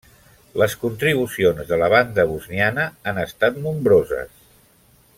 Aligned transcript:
Les 0.59 0.75
contribucions 0.83 1.69
de 1.73 1.79
la 1.83 1.89
banda 1.95 2.25
bosniana 2.31 2.89
han 3.13 3.23
estat 3.29 3.61
nombroses. 3.67 4.35